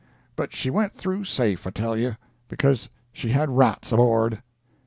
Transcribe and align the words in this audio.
But 0.35 0.51
she 0.51 0.71
went 0.71 0.93
through 0.93 1.25
safe, 1.25 1.67
I 1.67 1.69
tell 1.69 1.95
you, 1.95 2.17
because 2.47 2.89
she 3.13 3.29
had 3.29 3.55
rats 3.55 3.91
aboard." 3.91 4.41